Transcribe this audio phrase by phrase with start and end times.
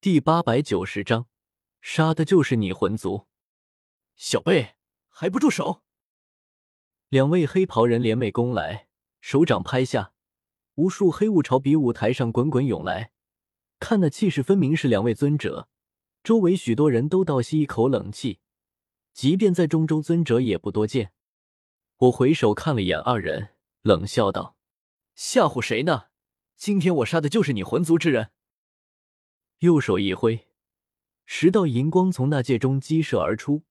[0.00, 1.26] 第八百九十章，
[1.80, 3.26] 杀的就是你魂族，
[4.14, 4.76] 小贝
[5.08, 5.82] 还不住手！
[7.08, 8.86] 两位黑袍人联袂攻来，
[9.20, 10.12] 手掌拍下，
[10.76, 13.10] 无数黑雾朝比武台上滚滚涌来。
[13.80, 15.68] 看那气势，分明是两位尊者。
[16.22, 18.38] 周围许多人都倒吸一口冷气，
[19.12, 21.10] 即便在中州尊者也不多见。
[21.96, 23.48] 我回首看了眼二人，
[23.82, 24.56] 冷笑道
[25.16, 26.04] ：“吓唬谁呢？
[26.56, 28.30] 今天我杀的就是你魂族之人。”
[29.60, 30.46] 右手一挥，
[31.26, 33.64] 十道银光从那界中激射而出，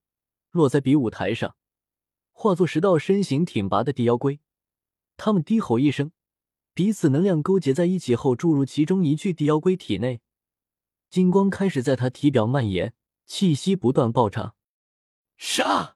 [0.52, 1.56] 落在比武台上，
[2.34, 4.42] 化作十道身形挺拔的地妖龟。
[5.16, 6.12] 他们低吼一声，
[6.74, 10.20] 彼此能量勾结在一起后，注入其中一具地妖龟体内。
[11.10, 12.94] 金光开始在他体表蔓延，
[13.26, 14.56] 气息不断暴涨。
[15.38, 15.96] 杀！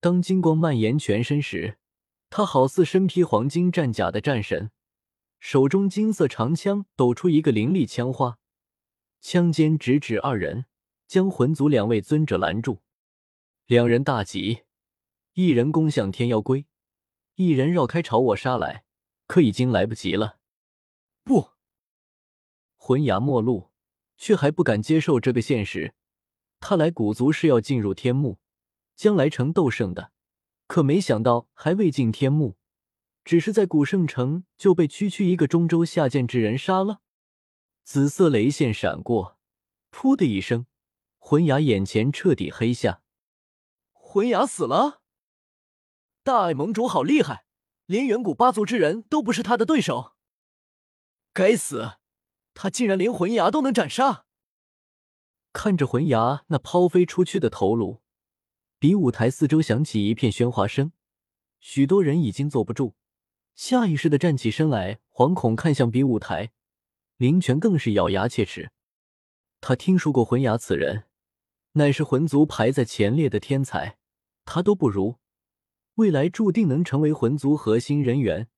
[0.00, 1.78] 当金光蔓延全身时，
[2.30, 4.72] 他好似身披黄金战甲的战神，
[5.38, 8.40] 手中金色长枪抖出一个凌厉枪花。
[9.28, 10.66] 枪尖直指二人，
[11.08, 12.82] 将魂族两位尊者拦住。
[13.66, 14.62] 两人大急，
[15.32, 16.66] 一人攻向天妖龟，
[17.34, 18.84] 一人绕开朝我杀来，
[19.26, 20.38] 可已经来不及了。
[21.24, 21.48] 不，
[22.76, 23.72] 魂牙末路，
[24.16, 25.94] 却还不敢接受这个现实。
[26.60, 28.38] 他来古族是要进入天幕，
[28.94, 30.12] 将来成斗圣的，
[30.68, 32.56] 可没想到还未进天幕，
[33.24, 37.00] 只是在古圣城就被区区一个中州下贱之人杀了。
[37.86, 39.38] 紫色雷线闪过，
[39.92, 40.66] 噗的一声，
[41.18, 43.00] 魂牙眼前彻底黑下。
[43.92, 45.02] 魂牙死了！
[46.24, 47.44] 大爱盟主好厉害，
[47.84, 50.14] 连远古八族之人都不是他的对手。
[51.32, 51.98] 该死，
[52.54, 54.26] 他竟然连魂牙都能斩杀！
[55.52, 58.02] 看着魂牙那抛飞出去的头颅，
[58.80, 60.90] 比武台四周响起一片喧哗声，
[61.60, 62.96] 许多人已经坐不住，
[63.54, 66.50] 下意识的站起身来，惶恐看向比武台。
[67.18, 68.70] 林泉更是咬牙切齿，
[69.62, 71.04] 他听说过魂牙此人，
[71.72, 73.96] 乃是魂族排在前列的天才，
[74.44, 75.16] 他都不如，
[75.94, 78.48] 未来注定能成为魂族核心人员，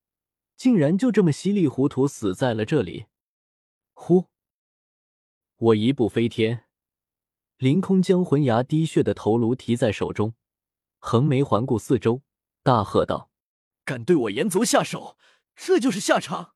[0.56, 3.06] 竟然就这么稀里糊涂死在了这里。
[3.92, 4.26] 呼！
[5.58, 6.64] 我一步飞天，
[7.58, 10.34] 凌空将魂牙滴血的头颅提在手中，
[10.98, 12.22] 横眉环顾四周，
[12.64, 13.30] 大喝道
[13.84, 15.16] ：“敢对我炎族下手，
[15.54, 16.54] 这就是下场！”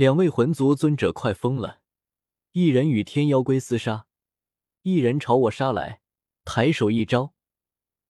[0.00, 1.82] 两位魂族尊者快疯了，
[2.52, 4.06] 一人与天妖龟厮杀，
[4.80, 6.00] 一人朝我杀来。
[6.42, 7.34] 抬手一招，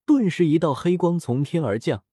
[0.07, 2.05] 顿时一道黑光从天而降，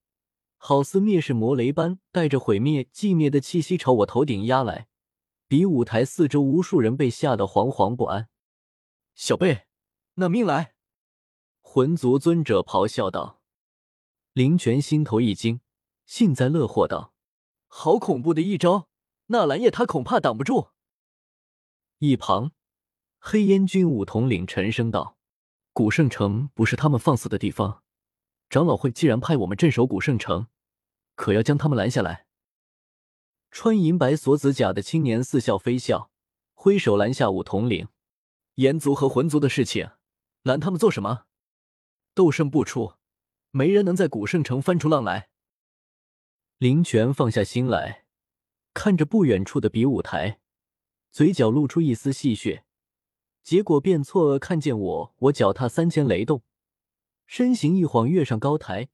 [0.57, 4.87] 好似灭世魔雷般，带着毁灭寂灭的气息朝我头顶压来。
[5.47, 8.29] 比武台四周无数人被吓得惶惶不安。
[9.13, 9.67] 小贝，
[10.15, 10.73] 拿命来！
[11.61, 13.43] 魂族尊者咆哮道。
[14.33, 15.61] 林泉心头一惊，
[16.07, 17.13] 幸灾乐祸道
[17.69, 18.89] ：“好恐怖的一招！”
[19.27, 20.69] 纳兰叶他恐怕挡不住。
[21.99, 22.51] 一旁，
[23.19, 25.17] 黑烟军武统领沉声道
[25.73, 27.83] ：“古圣城不是他们放肆的地方，
[28.49, 30.47] 长老会既然派我们镇守古圣城，
[31.15, 32.25] 可要将他们拦下来。”
[33.51, 36.11] 穿银白锁子甲的青年似笑非笑，
[36.53, 37.87] 挥手拦下武统领。
[38.55, 39.91] 炎族和魂族的事情，
[40.43, 41.25] 拦他们做什么？
[42.13, 42.93] 斗圣不出，
[43.51, 45.29] 没人能在古圣城翻出浪来。
[46.57, 48.06] 林泉放下心来。
[48.77, 50.39] 看着不远处的比武台，
[51.09, 52.61] 嘴角露出一丝戏谑，
[53.41, 55.15] 结果便错愕看见我。
[55.17, 56.43] 我脚踏三千雷动，
[57.25, 58.89] 身形一晃跃上高台，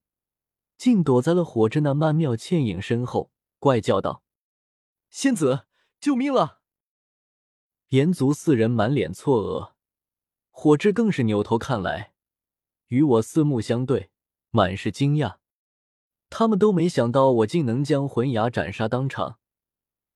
[0.77, 4.23] 竟躲在了火之那曼妙倩影身后，怪叫道
[5.11, 5.65] ：“仙子，
[5.99, 6.61] 救命了！”
[7.91, 9.73] 炎族四人满脸错愕，
[10.49, 12.13] 火之更是扭头看来，
[12.87, 14.11] 与我四目相对，
[14.49, 15.39] 满是惊讶。
[16.29, 19.39] 他们都没想到我竟能将魂牙斩杀当场。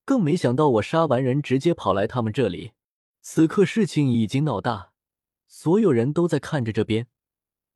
[0.08, 2.72] 更没想到，我杀完人直接跑来他们这里。
[3.20, 4.94] 此刻事情已经闹大，
[5.48, 7.08] 所有人都在看着这边。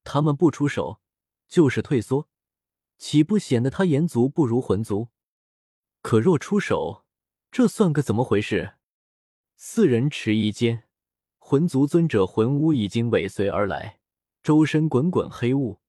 [0.06, 1.02] 他们不出手，
[1.50, 2.30] 就是退缩，
[2.98, 5.10] 岂不显得他炎族不如魂族？
[6.02, 7.04] 可若出手，
[7.52, 8.76] 这算个怎么回事？
[9.58, 10.86] 四人迟疑间，
[11.38, 14.00] 魂族尊者魂巫已经尾随而来，
[14.42, 15.82] 周身滚滚黑雾，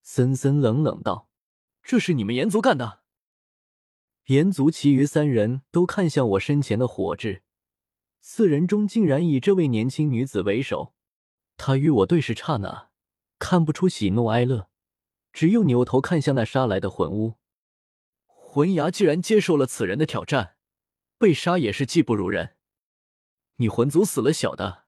[0.00, 1.28] 森森冷冷道
[1.84, 2.99] ：“这是你们炎族干的？”
[4.30, 7.42] 炎族其余三人都看向我身前的火炙，
[8.20, 10.94] 四人中竟然以这位年轻女子为首。
[11.56, 12.90] 她与我对视刹那，
[13.40, 14.70] 看不出喜怒哀乐，
[15.32, 17.38] 只又扭头看向那杀来的魂巫。
[18.28, 20.54] 魂牙既然接受了此人的挑战，
[21.18, 22.54] 被杀也是技不如人。
[23.56, 24.84] 你魂族死了小的，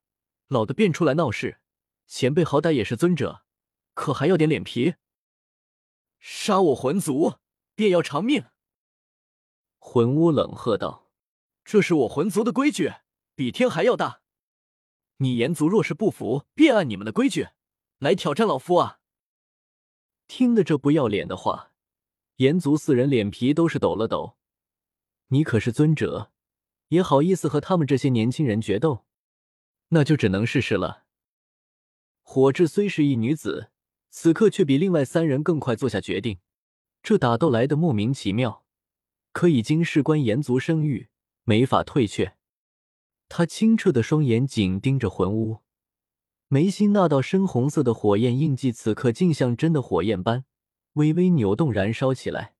[0.47, 1.59] 老的便出来闹事，
[2.07, 3.43] 前辈好歹也是尊者，
[3.95, 4.95] 可还要点脸皮？
[6.21, 7.39] 杀我魂族，
[7.75, 8.45] 便要偿命！
[9.85, 11.11] 魂巫冷喝道
[11.67, 12.93] ：“这是我魂族的规矩，
[13.35, 14.23] 比天还要大。
[15.17, 17.49] 你炎族若是不服，便按你们的规矩
[17.99, 19.01] 来挑战老夫啊！
[20.29, 21.73] 听的这不要脸的话，
[22.37, 24.37] 炎族四人脸皮都是抖了抖。
[25.29, 26.31] 你可是尊者，
[26.89, 29.05] 也好意思和他们这些年轻人决斗？
[29.89, 31.05] 那就只能试试了。
[32.23, 33.73] 火智虽是一女子，
[34.11, 36.39] 此刻却比另外三人更快做下决定。
[37.03, 38.62] 这打斗来的莫名其妙，
[39.33, 41.09] 可已经事关炎族声誉，
[41.45, 42.37] 没法退却。
[43.29, 45.61] 他清澈的双眼紧盯着魂屋，
[46.49, 50.45] 眉心那道深红色的火焰印记，此刻竟像真的火焰般
[50.95, 52.55] 微微扭动，燃烧起来。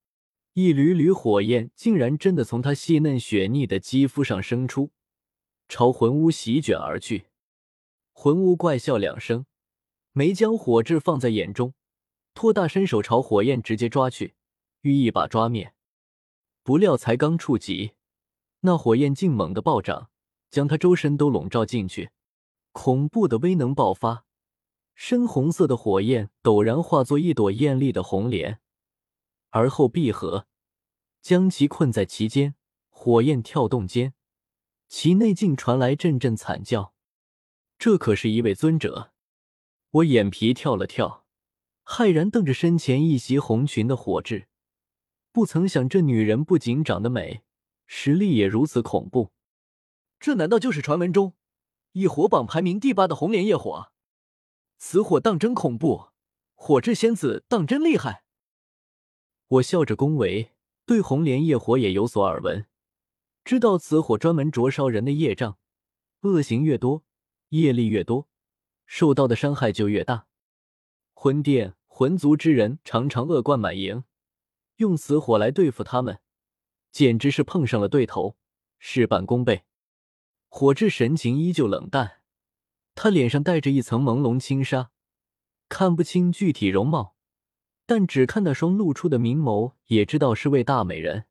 [0.55, 4.91] 一缕缕火焰竟然真的从他细嫩雪腻的肌肤上生出，
[5.69, 7.27] 朝魂屋席卷而去。
[8.13, 9.47] 魂屋怪笑两声，
[10.13, 11.75] 没将火炙放在眼中。
[12.35, 14.35] 托大伸手朝火焰直接抓去，
[14.81, 15.75] 欲一把抓灭。
[16.63, 17.93] 不料才刚触及，
[18.61, 20.11] 那火焰竟猛地暴涨，
[20.51, 22.11] 将他周身都笼罩进去。
[22.73, 24.25] 恐怖的威能爆发，
[24.95, 28.61] 深红色的火焰陡然化作一朵艳丽的红莲，
[29.51, 30.47] 而后闭合，
[31.21, 32.55] 将其困在其间。
[32.89, 34.15] 火焰跳动间，
[34.89, 36.95] 其内竟传来阵阵惨叫。
[37.77, 39.11] 这可是一位尊者，
[39.91, 41.27] 我眼皮跳了跳。
[41.85, 44.47] 骇然瞪着身前一袭红裙的火炙，
[45.33, 47.43] 不曾想这女人不仅长得美，
[47.87, 49.33] 实力也如此恐怖。
[50.21, 51.35] 这难道就是传闻中
[51.93, 53.91] 以火榜排名第八的红莲业火？
[54.79, 56.11] 此火当真恐怖，
[56.55, 58.25] 火炙仙子当真厉害。
[59.49, 60.53] 我笑着恭维，
[60.85, 62.67] 对红莲业火也有所耳闻，
[63.43, 65.57] 知道此火专门灼烧人的业障，
[66.21, 67.05] 恶行越多，
[67.49, 68.29] 业力越多，
[68.85, 70.27] 受到的伤害就越大。
[71.15, 74.05] 魂殿魂族之人常常恶贯满盈，
[74.77, 76.21] 用死火来对付他们，
[76.91, 78.37] 简直是碰上了对头，
[78.79, 79.65] 事半功倍。
[80.49, 82.23] 火之神情依旧冷淡，
[82.95, 84.91] 他脸上带着一层朦胧轻纱，
[85.69, 87.17] 看不清具体容貌，
[87.87, 91.27] 但只看那双露出的明眸，也知道是位大美人。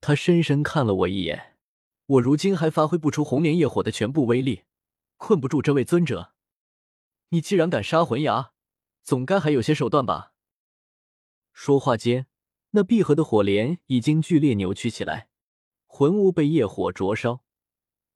[0.00, 1.56] 他深深看了我一眼，
[2.06, 4.64] 我如今还发挥不出红莲业火的全部威力，
[5.16, 6.34] 困不住这位尊者。
[7.30, 8.52] 你既然敢杀魂牙！
[9.02, 10.32] 总该还有些手段吧。
[11.52, 12.26] 说话间，
[12.76, 15.28] 那闭合的火莲已经剧烈扭曲起来，
[15.86, 17.44] 魂物被业火灼烧，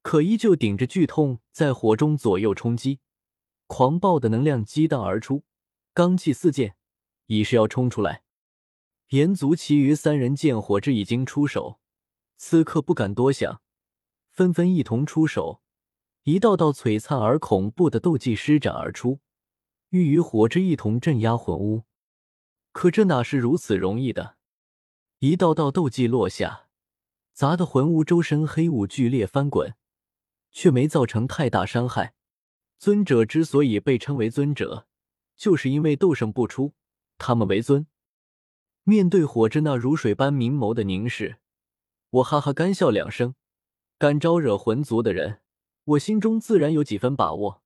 [0.03, 2.99] 可依旧顶着剧痛在火中左右冲击，
[3.69, 5.45] 狂暴的能量激荡而出，
[5.95, 6.75] 罡气四溅，
[7.27, 8.25] 已是要冲出来。
[9.11, 11.79] 炎族其余三人见火之已经出手，
[12.37, 13.63] 此刻不敢多想，
[14.33, 15.63] 纷纷一同出手，
[16.25, 19.21] 一道道璀璨而恐怖的斗技施展而出。
[19.91, 21.85] 欲与火之一同镇压魂屋，
[22.73, 24.38] 可这哪是如此容易的？
[25.21, 26.69] 一道道斗技落下，
[27.33, 29.75] 砸得魂屋周身黑雾剧烈翻滚，
[30.53, 32.15] 却没造成太大伤害。
[32.79, 34.87] 尊者之所以被称为尊者，
[35.37, 36.75] 就是因为斗圣不出，
[37.17, 37.89] 他们为尊。
[38.85, 41.39] 面对火之那如水般明眸的凝视，
[42.11, 43.35] 我哈哈干笑两声。
[43.99, 45.41] 敢招惹魂族的人，
[45.83, 47.65] 我心中自然有几分把握。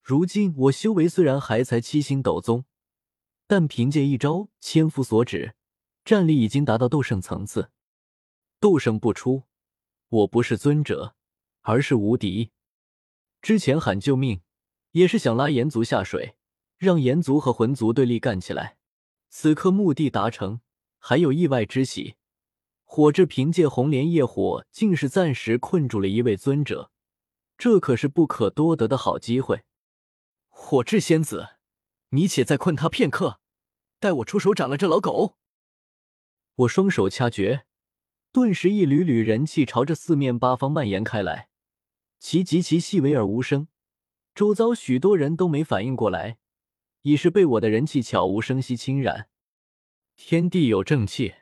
[0.00, 2.64] 如今我修为虽然还才七星斗宗，
[3.48, 5.56] 但凭借一招千夫所指，
[6.04, 7.70] 战力已经达到斗圣层次。
[8.60, 9.44] 斗圣不出，
[10.08, 11.14] 我不是尊者，
[11.62, 12.50] 而是无敌。
[13.40, 14.42] 之前喊救命，
[14.92, 16.36] 也是想拉炎族下水，
[16.76, 18.76] 让炎族和魂族对立干起来。
[19.28, 20.60] 此刻目的达成，
[20.98, 22.16] 还有意外之喜。
[22.84, 26.90] 火智凭借红莲业火，竟是暂时困住了一位尊者，
[27.58, 29.64] 这可是不可多得的好机会。
[30.48, 31.56] 火智仙子，
[32.10, 33.40] 你且再困他片刻，
[33.98, 35.36] 待我出手斩了这老狗。
[36.56, 37.66] 我双手掐诀，
[38.30, 41.48] 顿时一缕缕人气朝着四面八方蔓延开来，
[42.20, 43.66] 其极其细微而无声，
[44.34, 46.38] 周遭许多人都没反应过来，
[47.02, 49.28] 已是被我的人气悄无声息侵染。
[50.16, 51.34] 天地有正气。